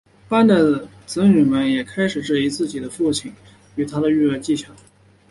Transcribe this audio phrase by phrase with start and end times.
[0.27, 3.31] 班的子女们也开始质疑自己的父亲
[3.75, 4.73] 与他的育儿技巧。